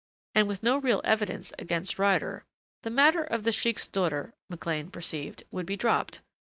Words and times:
And 0.33 0.47
with 0.47 0.63
no 0.63 0.77
real 0.79 0.99
evidence 1.03 1.53
against 1.59 1.99
Ryder 1.99 2.43
The 2.81 2.89
matter 2.89 3.23
of 3.23 3.43
the 3.43 3.51
sheik's 3.51 3.85
daughter, 3.87 4.33
McLean 4.49 4.89
perceived, 4.89 5.43
would 5.51 5.67
be 5.67 5.77
dropped. 5.77 6.21